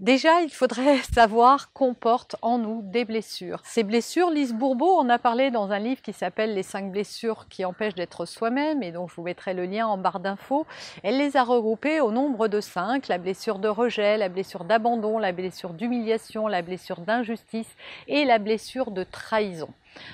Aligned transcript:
Déjà, 0.00 0.42
il 0.42 0.50
faudrait 0.50 0.98
savoir 1.12 1.72
qu'on 1.72 1.92
porte 1.92 2.36
en 2.40 2.58
nous 2.58 2.82
des 2.84 3.04
blessures. 3.04 3.60
Ces 3.64 3.82
blessures, 3.82 4.30
Lise 4.30 4.54
Bourbeau 4.54 4.96
en 4.96 5.08
a 5.08 5.18
parlé 5.18 5.50
dans 5.50 5.72
un 5.72 5.80
livre 5.80 6.02
qui 6.02 6.12
s'appelle 6.12 6.54
Les 6.54 6.62
cinq 6.62 6.92
blessures 6.92 7.48
qui 7.48 7.64
empêchent 7.64 7.96
d'être 7.96 8.24
soi-même 8.24 8.84
et 8.84 8.92
dont 8.92 9.08
je 9.08 9.16
vous 9.16 9.24
mettrai 9.24 9.54
le 9.54 9.64
lien 9.64 9.88
en 9.88 9.98
barre 9.98 10.20
d'infos. 10.20 10.66
Elle 11.02 11.18
les 11.18 11.36
a 11.36 11.42
regroupées 11.42 12.00
au 12.00 12.12
nombre 12.12 12.46
de 12.46 12.60
cinq. 12.60 13.08
La 13.08 13.18
blessure 13.18 13.58
de 13.58 13.66
rejet, 13.66 14.16
la 14.16 14.28
blessure 14.28 14.62
d'abandon, 14.62 15.18
la 15.18 15.32
blessure 15.32 15.72
d'humiliation, 15.72 16.46
la 16.46 16.62
blessure 16.62 17.00
d'injustice 17.00 17.74
et 18.06 18.24
la 18.24 18.38
blessure 18.38 18.92
de 18.92 19.02
trahison. 19.02 19.70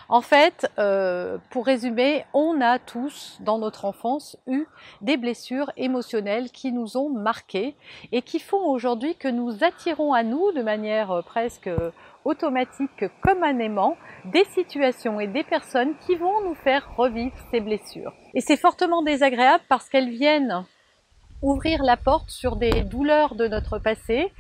En 0.09 0.21
fait, 0.21 0.71
euh, 0.79 1.39
pour 1.51 1.67
résumer, 1.67 2.25
on 2.33 2.61
a 2.61 2.79
tous 2.79 3.39
dans 3.41 3.59
notre 3.59 3.85
enfance 3.85 4.37
eu 4.47 4.65
des 5.01 5.17
blessures 5.17 5.71
émotionnelles 5.77 6.51
qui 6.51 6.73
nous 6.73 6.97
ont 6.97 7.11
marqués 7.11 7.75
et 8.13 8.23
qui 8.23 8.39
font 8.39 8.67
aujourd'hui 8.69 9.15
que 9.15 9.29
nous 9.29 9.65
attirons 9.65 10.13
à 10.13 10.23
nous 10.23 10.53
de 10.53 10.63
manière 10.63 11.11
euh, 11.11 11.23
presque 11.23 11.71
automatique 12.25 13.05
comme 13.23 13.43
un 13.43 13.59
aimant 13.59 13.97
des 14.25 14.45
situations 14.47 15.21
et 15.21 15.27
des 15.27 15.45
personnes 15.45 15.95
qui 16.07 16.15
vont 16.15 16.43
nous 16.43 16.55
faire 16.55 16.89
revivre 16.97 17.37
ces 17.51 17.61
blessures. 17.61 18.13
Et 18.35 18.41
c'est 18.41 18.57
fortement 18.57 19.03
désagréable 19.03 19.65
parce 19.69 19.89
qu'elles 19.89 20.11
viennent 20.11 20.65
ouvrir 21.43 21.83
la 21.83 21.97
porte 21.97 22.31
sur 22.31 22.57
des 22.57 22.83
douleurs 22.83 23.35
de 23.35 23.47
notre 23.47 23.79
passé 23.79 24.33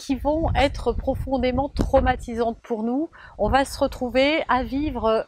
qui 0.00 0.14
vont 0.14 0.48
être 0.54 0.92
profondément 0.92 1.68
traumatisantes 1.68 2.58
pour 2.62 2.82
nous. 2.82 3.10
On 3.36 3.50
va 3.50 3.66
se 3.66 3.78
retrouver 3.78 4.42
à 4.48 4.62
vivre 4.62 5.26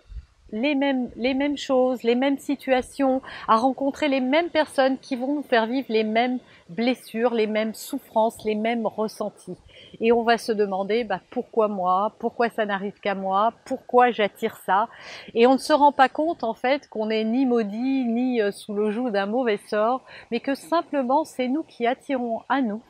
les 0.50 0.74
mêmes, 0.74 1.10
les 1.14 1.34
mêmes 1.34 1.58
choses, 1.58 2.02
les 2.02 2.14
mêmes 2.14 2.38
situations, 2.38 3.20
à 3.48 3.56
rencontrer 3.56 4.08
les 4.08 4.20
mêmes 4.20 4.48
personnes 4.48 4.96
qui 4.98 5.14
vont 5.14 5.34
nous 5.34 5.42
faire 5.42 5.66
vivre 5.66 5.86
les 5.90 6.04
mêmes 6.04 6.38
blessures, 6.70 7.34
les 7.34 7.46
mêmes 7.46 7.74
souffrances, 7.74 8.42
les 8.44 8.54
mêmes 8.54 8.86
ressentis. 8.86 9.58
Et 10.00 10.10
on 10.10 10.22
va 10.22 10.38
se 10.38 10.52
demander 10.52 11.04
bah, 11.04 11.20
pourquoi 11.28 11.68
moi, 11.68 12.14
pourquoi 12.18 12.48
ça 12.48 12.64
n'arrive 12.64 12.98
qu'à 12.98 13.14
moi, 13.14 13.52
pourquoi 13.66 14.10
j'attire 14.10 14.56
ça? 14.64 14.88
Et 15.34 15.46
on 15.46 15.52
ne 15.54 15.58
se 15.58 15.74
rend 15.74 15.92
pas 15.92 16.08
compte 16.08 16.44
en 16.44 16.54
fait 16.54 16.88
qu'on 16.88 17.06
n'est 17.06 17.24
ni 17.24 17.44
maudit, 17.44 18.06
ni 18.06 18.40
euh, 18.40 18.52
sous 18.52 18.72
le 18.72 18.90
joug 18.90 19.10
d'un 19.10 19.26
mauvais 19.26 19.60
sort, 19.68 20.02
mais 20.30 20.40
que 20.40 20.54
simplement 20.54 21.24
c'est 21.26 21.48
nous 21.48 21.62
qui 21.62 21.86
attirons 21.86 22.40
à 22.48 22.62
nous 22.62 22.82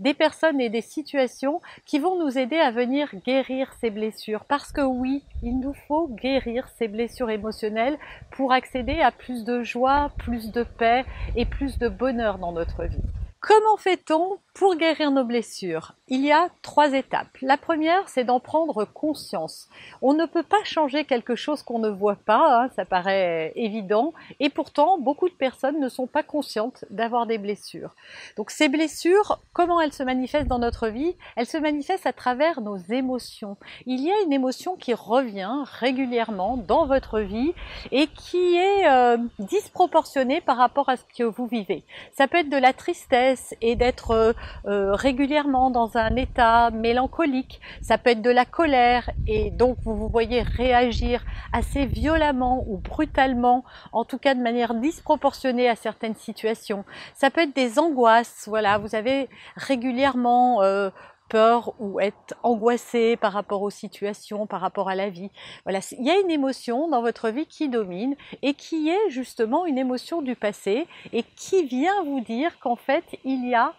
des 0.00 0.14
personnes 0.14 0.60
et 0.60 0.68
des 0.68 0.80
situations 0.80 1.60
qui 1.86 1.98
vont 1.98 2.18
nous 2.18 2.38
aider 2.38 2.58
à 2.58 2.70
venir 2.70 3.10
guérir 3.24 3.72
ces 3.80 3.90
blessures. 3.90 4.44
Parce 4.44 4.72
que 4.72 4.80
oui, 4.80 5.22
il 5.42 5.60
nous 5.60 5.74
faut 5.86 6.08
guérir 6.08 6.68
ces 6.78 6.88
blessures 6.88 7.30
émotionnelles 7.30 7.98
pour 8.32 8.52
accéder 8.52 9.00
à 9.00 9.12
plus 9.12 9.44
de 9.44 9.62
joie, 9.62 10.10
plus 10.18 10.50
de 10.50 10.64
paix 10.64 11.04
et 11.36 11.44
plus 11.44 11.78
de 11.78 11.88
bonheur 11.88 12.38
dans 12.38 12.52
notre 12.52 12.84
vie. 12.84 12.98
Comment 13.40 13.76
fait-on 13.78 14.38
pour 14.54 14.76
guérir 14.76 15.10
nos 15.10 15.24
blessures? 15.24 15.94
Il 16.10 16.24
y 16.24 16.32
a 16.32 16.48
trois 16.62 16.92
étapes. 16.92 17.28
La 17.40 17.56
première, 17.56 18.08
c'est 18.08 18.24
d'en 18.24 18.40
prendre 18.40 18.84
conscience. 18.84 19.68
On 20.02 20.12
ne 20.12 20.26
peut 20.26 20.42
pas 20.42 20.62
changer 20.64 21.04
quelque 21.04 21.36
chose 21.36 21.62
qu'on 21.62 21.78
ne 21.78 21.88
voit 21.88 22.16
pas, 22.16 22.64
hein, 22.64 22.68
ça 22.76 22.84
paraît 22.84 23.52
évident, 23.56 24.12
et 24.40 24.50
pourtant, 24.50 24.98
beaucoup 24.98 25.28
de 25.28 25.34
personnes 25.34 25.80
ne 25.80 25.88
sont 25.88 26.06
pas 26.06 26.22
conscientes 26.22 26.84
d'avoir 26.90 27.26
des 27.26 27.38
blessures. 27.38 27.94
Donc 28.36 28.50
ces 28.50 28.68
blessures, 28.68 29.40
comment 29.52 29.80
elles 29.80 29.92
se 29.92 30.02
manifestent 30.02 30.48
dans 30.48 30.58
notre 30.58 30.88
vie? 30.88 31.16
Elles 31.36 31.46
se 31.46 31.58
manifestent 31.58 32.06
à 32.06 32.12
travers 32.12 32.60
nos 32.60 32.76
émotions. 32.76 33.56
Il 33.86 34.00
y 34.00 34.10
a 34.10 34.20
une 34.24 34.32
émotion 34.32 34.76
qui 34.76 34.94
revient 34.94 35.64
régulièrement 35.64 36.56
dans 36.56 36.86
votre 36.86 37.20
vie 37.20 37.52
et 37.92 38.06
qui 38.08 38.56
est 38.56 38.88
euh, 38.88 39.16
disproportionnée 39.38 40.40
par 40.40 40.56
rapport 40.56 40.88
à 40.88 40.96
ce 40.96 41.04
que 41.16 41.24
vous 41.24 41.46
vivez. 41.46 41.84
Ça 42.12 42.26
peut 42.28 42.38
être 42.38 42.50
de 42.50 42.56
la 42.56 42.72
tristesse, 42.72 43.54
et 43.60 43.76
d'être 43.76 44.10
euh, 44.12 44.32
euh, 44.66 44.94
régulièrement 44.94 45.70
dans 45.70 45.96
un 45.96 45.99
état 46.08 46.70
mélancolique. 46.70 47.60
Ça 47.82 47.98
peut 47.98 48.10
être 48.10 48.22
de 48.22 48.30
la 48.30 48.44
colère 48.44 49.10
et 49.26 49.50
donc 49.50 49.76
vous 49.82 49.96
vous 49.96 50.08
voyez 50.08 50.42
réagir 50.42 51.24
assez 51.52 51.86
violemment 51.86 52.64
ou 52.66 52.78
brutalement, 52.78 53.64
en 53.92 54.04
tout 54.04 54.18
cas 54.18 54.34
de 54.34 54.40
manière 54.40 54.74
disproportionnée 54.74 55.68
à 55.68 55.76
certaines 55.76 56.14
situations. 56.14 56.84
Ça 57.14 57.30
peut 57.30 57.42
être 57.42 57.54
des 57.54 57.78
angoisses. 57.78 58.44
Voilà, 58.48 58.78
vous 58.78 58.94
avez 58.94 59.28
régulièrement 59.56 60.62
euh, 60.62 60.90
peur 61.30 61.72
ou 61.78 62.00
être 62.00 62.34
angoissé 62.42 63.16
par 63.16 63.32
rapport 63.32 63.62
aux 63.62 63.70
situations, 63.70 64.46
par 64.46 64.60
rapport 64.60 64.90
à 64.90 64.94
la 64.94 65.08
vie. 65.08 65.30
Voilà, 65.64 65.78
il 65.98 66.04
y 66.04 66.10
a 66.10 66.20
une 66.20 66.30
émotion 66.30 66.88
dans 66.88 67.00
votre 67.00 67.30
vie 67.30 67.46
qui 67.46 67.70
domine 67.70 68.16
et 68.42 68.52
qui 68.52 68.90
est 68.90 69.10
justement 69.10 69.64
une 69.64 69.78
émotion 69.78 70.20
du 70.20 70.34
passé 70.34 70.86
et 71.12 71.22
qui 71.22 71.64
vient 71.64 72.02
vous 72.04 72.20
dire 72.20 72.58
qu'en 72.58 72.76
fait, 72.76 73.04
il 73.24 73.48
y 73.48 73.54
a 73.54 73.72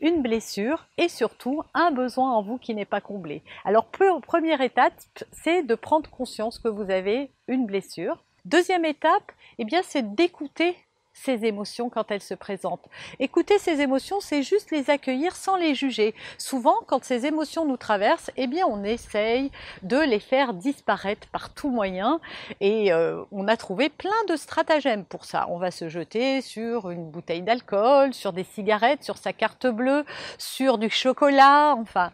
une 0.00 0.22
blessure 0.22 0.86
et 0.98 1.08
surtout 1.08 1.62
un 1.74 1.90
besoin 1.90 2.32
en 2.32 2.42
vous 2.42 2.58
qui 2.58 2.74
n'est 2.74 2.84
pas 2.84 3.00
comblé. 3.00 3.42
Alors, 3.64 3.86
première 3.86 4.60
étape, 4.60 4.94
c'est 5.32 5.62
de 5.62 5.74
prendre 5.74 6.10
conscience 6.10 6.58
que 6.58 6.68
vous 6.68 6.90
avez 6.90 7.30
une 7.48 7.66
blessure. 7.66 8.22
Deuxième 8.44 8.84
étape, 8.84 9.32
eh 9.58 9.64
bien, 9.64 9.80
c'est 9.82 10.14
d'écouter 10.14 10.76
ces 11.24 11.44
émotions 11.44 11.88
quand 11.88 12.10
elles 12.10 12.22
se 12.22 12.34
présentent. 12.34 12.84
Écouter 13.18 13.58
ces 13.58 13.80
émotions, 13.80 14.20
c'est 14.20 14.42
juste 14.42 14.70
les 14.70 14.90
accueillir 14.90 15.34
sans 15.34 15.56
les 15.56 15.74
juger. 15.74 16.14
Souvent, 16.38 16.76
quand 16.86 17.02
ces 17.04 17.26
émotions 17.26 17.64
nous 17.64 17.76
traversent, 17.76 18.30
eh 18.36 18.46
bien, 18.46 18.66
on 18.66 18.84
essaye 18.84 19.50
de 19.82 19.98
les 19.98 20.20
faire 20.20 20.54
disparaître 20.54 21.26
par 21.28 21.50
tout 21.50 21.70
moyen 21.70 22.20
et 22.60 22.92
euh, 22.92 23.22
on 23.32 23.48
a 23.48 23.56
trouvé 23.56 23.88
plein 23.88 24.10
de 24.28 24.36
stratagèmes 24.36 25.04
pour 25.04 25.24
ça. 25.24 25.46
On 25.48 25.58
va 25.58 25.70
se 25.70 25.88
jeter 25.88 26.42
sur 26.42 26.90
une 26.90 27.10
bouteille 27.10 27.42
d'alcool, 27.42 28.14
sur 28.14 28.32
des 28.32 28.44
cigarettes, 28.44 29.02
sur 29.02 29.16
sa 29.16 29.32
carte 29.32 29.66
bleue, 29.66 30.04
sur 30.38 30.78
du 30.78 30.90
chocolat, 30.90 31.74
enfin, 31.76 32.10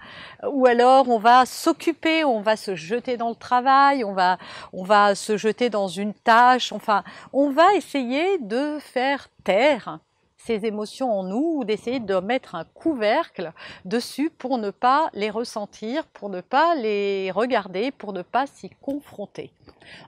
ou 0.48 0.66
alors 0.66 1.08
on 1.08 1.18
va 1.18 1.44
s'occuper, 1.44 2.24
on 2.24 2.40
va 2.40 2.56
se 2.56 2.74
jeter 2.74 3.16
dans 3.16 3.28
le 3.28 3.34
travail, 3.34 4.04
on 4.04 4.12
va, 4.12 4.38
on 4.72 4.84
va 4.84 5.14
se 5.14 5.36
jeter 5.36 5.70
dans 5.70 5.88
une 5.88 6.14
tâche, 6.14 6.72
enfin, 6.72 7.02
on 7.32 7.50
va 7.50 7.74
essayer 7.74 8.38
de 8.38 8.78
faire 8.92 9.28
taire 9.42 10.00
ces 10.44 10.66
émotions 10.66 11.12
en 11.12 11.22
nous 11.22 11.58
ou 11.58 11.64
d'essayer 11.64 12.00
de 12.00 12.16
mettre 12.16 12.54
un 12.54 12.64
couvercle 12.64 13.52
dessus 13.84 14.30
pour 14.30 14.58
ne 14.58 14.70
pas 14.70 15.08
les 15.12 15.30
ressentir, 15.30 16.06
pour 16.06 16.28
ne 16.28 16.40
pas 16.40 16.74
les 16.74 17.30
regarder, 17.30 17.90
pour 17.90 18.12
ne 18.12 18.22
pas 18.22 18.46
s'y 18.46 18.70
confronter. 18.80 19.52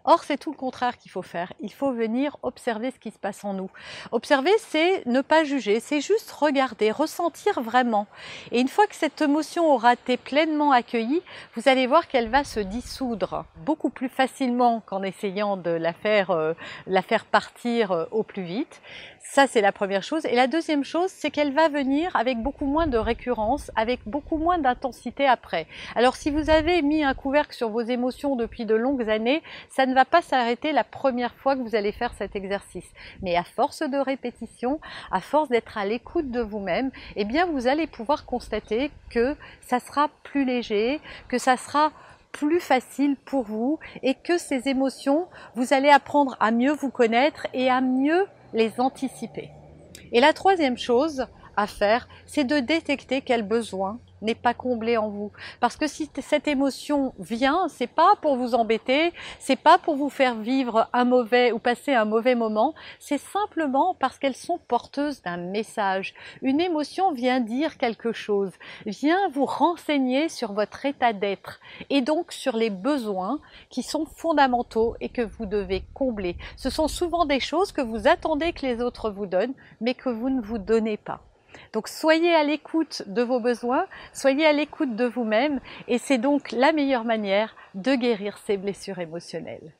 Or, 0.05 0.25
c'est 0.25 0.39
tout 0.39 0.51
le 0.51 0.57
contraire 0.57 0.99
qu'il 0.99 1.11
faut 1.11 1.23
faire. 1.23 1.53
Il 1.61 1.73
faut 1.73 1.93
venir 1.93 2.37
observer 2.43 2.91
ce 2.91 2.99
qui 2.99 3.11
se 3.11 3.19
passe 3.19 3.45
en 3.45 3.55
nous. 3.55 3.71
Observer, 4.13 4.53
c'est 4.59 5.05
ne 5.07 5.21
pas 5.21 5.45
juger, 5.45 5.81
c'est 5.81 6.01
juste 6.01 6.31
regarder, 6.31 6.91
ressentir 6.91 7.61
vraiment. 7.61 8.07
Et 8.53 8.61
une 8.61 8.69
fois 8.69 8.87
que 8.87 8.95
cette 8.95 9.21
émotion 9.21 9.73
aura 9.73 9.95
été 9.95 10.17
pleinement 10.17 10.73
accueillie, 10.73 11.23
vous 11.57 11.69
allez 11.69 11.87
voir 11.87 12.09
qu'elle 12.09 12.29
va 12.29 12.45
se 12.45 12.61
dissoudre 12.61 13.45
beaucoup 13.65 13.91
plus 13.91 14.09
facilement 14.09 14.81
qu'en 14.81 15.03
essayant 15.03 15.57
de 15.57 15.71
la 15.71 15.93
faire, 15.93 16.31
euh, 16.31 16.55
partir 17.31 17.93
euh, 17.93 18.05
au 18.11 18.23
plus 18.23 18.43
vite. 18.43 18.81
Ça, 19.23 19.47
c'est 19.47 19.61
la 19.61 19.73
première 19.73 20.03
chose. 20.03 20.24
Et 20.25 20.35
la 20.35 20.47
deuxième 20.47 20.85
chose, 20.85 21.11
c'est 21.11 21.31
qu'elle 21.31 21.53
va 21.53 21.69
venir 21.69 22.15
avec 22.17 22.39
beaucoup 22.39 22.67
moins 22.67 22.87
de 22.87 22.97
récurrence, 22.97 23.71
avec 23.77 24.01
beaucoup 24.07 24.39
moins 24.39 24.59
d'intensité 24.59 25.27
après. 25.27 25.67
Alors, 25.95 26.17
si 26.17 26.31
vous 26.31 26.51
avez 26.51 26.83
mis 26.83 27.05
un 27.05 27.15
couvercle 27.15 27.55
sur 27.55 27.69
vos 27.69 27.83
émotions 27.83 28.37
depuis 28.37 28.65
de 28.65 28.75
longues 28.75 29.09
années, 29.11 29.43
ça 29.69 29.87
ne 29.87 29.95
va 29.95 30.05
pas 30.05 30.23
s'arrêter 30.23 30.73
la 30.73 30.85
première 30.85 31.35
fois 31.35 31.57
que 31.57 31.61
vous 31.61 31.75
allez 31.75 31.93
faire 31.93 32.15
cet 32.15 32.37
exercice. 32.37 32.89
Mais 33.23 33.37
à 33.37 33.45
force 33.45 33.83
de 33.83 33.99
répétition, 33.99 34.81
à 35.11 35.21
force 35.21 35.49
d'être 35.49 35.77
à 35.77 35.85
l'écoute 35.85 36.31
de 36.31 36.41
vous-même, 36.41 36.91
eh 37.17 37.25
bien, 37.25 37.47
vous 37.47 37.67
allez 37.67 37.87
pouvoir 37.87 38.25
constater 38.25 38.91
que 39.11 39.37
ça 39.61 39.81
sera 39.81 40.09
plus 40.23 40.45
léger, 40.45 41.01
que 41.29 41.39
ça 41.39 41.57
sera 41.57 41.93
plus 42.33 42.61
facile 42.61 43.17
pour 43.25 43.45
vous 43.45 43.79
et 44.03 44.15
que 44.15 44.39
ces 44.39 44.69
émotions, 44.69 45.29
vous 45.55 45.73
allez 45.73 45.91
apprendre 45.91 46.37
à 46.41 46.51
mieux 46.51 46.73
vous 46.73 46.91
connaître 46.91 47.47
et 47.55 47.71
à 47.71 47.81
mieux 47.81 48.27
les 48.53 48.81
anticiper. 48.81 49.51
Et 50.15 50.21
la 50.21 50.33
troisième 50.33 50.79
chose 50.79 51.27
à 51.57 51.67
faire, 51.67 52.09
c'est 52.25 52.45
de 52.45 52.61
détecter 52.61 53.21
quels 53.21 53.43
besoins 53.43 53.99
n'est 54.25 54.35
pas 54.35 54.55
comblé 54.55 54.97
en 54.97 55.09
vous. 55.09 55.31
Parce 55.61 55.77
que 55.77 55.87
si 55.87 56.11
cette 56.21 56.49
émotion 56.49 57.15
vient, 57.19 57.69
c'est 57.69 57.87
pas 57.87 58.15
pour 58.21 58.37
vous 58.37 58.55
embêter, 58.55 59.13
c'est 59.39 59.57
pas 59.57 59.79
pour 59.79 59.97
vous 59.97 60.09
faire 60.09 60.35
vivre 60.35 60.89
un 60.93 61.05
mauvais 61.05 61.53
ou 61.53 61.59
passer 61.59 61.95
un 61.95 62.05
mauvais 62.05 62.35
moment, 62.35 62.75
c'est 62.99 63.19
simplement 63.19 63.95
parce 63.95 64.19
qu'elles 64.19 64.35
sont 64.35 64.59
porteuses 64.67 65.23
d'un 65.23 65.37
message. 65.37 66.15
Une 66.43 66.61
émotion 66.61 67.13
vient 67.13 67.41
dire 67.41 67.77
quelque 67.79 68.13
chose, 68.13 68.53
vient 68.87 69.29
vous 69.29 69.45
renseigner 69.45 70.29
sur 70.29 70.53
votre 70.53 70.87
état 70.87 71.13
d'être 71.13 71.61
et 71.91 72.01
donc 72.01 72.33
sur 72.33 72.57
les 72.57 72.71
besoins 72.71 73.41
qui 73.71 73.83
sont 73.83 74.07
fondamentaux 74.07 74.97
et 75.01 75.09
que 75.09 75.23
vous 75.23 75.47
devez 75.47 75.85
combler. 75.95 76.37
Ce 76.57 76.71
sont 76.71 76.89
souvent 76.89 77.25
des 77.27 77.41
choses 77.41 77.73
que 77.73 77.83
vous 77.83 78.09
attendez 78.09 78.53
que 78.53 78.67
les 78.67 78.81
autres 78.81 79.11
vous 79.11 79.27
donnent, 79.27 79.55
mais 79.81 79.95
que 79.95 80.09
vous 80.09 80.31
ne 80.31 80.41
vous 80.41 80.59
donnez 80.59 80.97
pas. 80.97 81.21
Donc 81.73 81.89
soyez 81.89 82.35
à 82.35 82.45
l'écoute 82.45 83.03
de 83.07 83.23
vos 83.23 83.41
besoins, 83.41 83.87
soyez 84.13 84.47
à 84.47 84.53
l'écoute 84.53 84.97
de 84.97 85.05
vous-même 85.05 85.61
et 85.89 85.99
c'est 85.99 86.19
donc 86.19 86.53
la 86.53 86.73
meilleure 86.73 87.05
manière 87.05 87.57
de 87.75 87.95
guérir 87.95 88.39
ces 88.39 88.57
blessures 88.57 88.99
émotionnelles. 88.99 89.75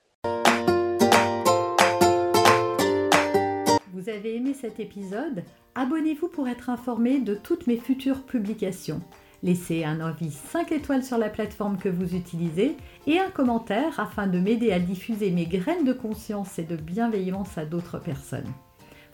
Vous 3.93 4.09
avez 4.09 4.37
aimé 4.37 4.55
cet 4.55 4.81
épisode? 4.81 5.45
Abonnez-vous 5.75 6.29
pour 6.29 6.49
être 6.49 6.69
informé 6.69 7.21
de 7.21 7.35
toutes 7.35 7.67
mes 7.67 7.79
futures 7.79 8.23
publications. 8.23 9.01
Laissez 9.43 9.85
un 9.85 10.01
avis 10.01 10.31
5 10.31 10.73
étoiles 10.73 11.05
sur 11.05 11.19
la 11.19 11.29
plateforme 11.29 11.79
que 11.79 11.89
vous 11.89 12.15
utilisez 12.15 12.77
et 13.07 13.19
un 13.19 13.31
commentaire 13.31 14.01
afin 14.01 14.27
de 14.27 14.39
m'aider 14.39 14.73
à 14.73 14.79
diffuser 14.79 15.31
mes 15.31 15.47
graines 15.47 15.85
de 15.85 15.93
conscience 15.93 16.59
et 16.59 16.65
de 16.65 16.77
bienveillance 16.77 17.59
à 17.59 17.67
d'autres 17.67 17.99
personnes. 17.99 18.51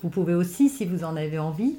Vous 0.02 0.08
pouvez 0.08 0.34
aussi, 0.34 0.68
si 0.68 0.86
vous 0.86 1.04
en 1.04 1.16
avez 1.16 1.38
envie, 1.38 1.78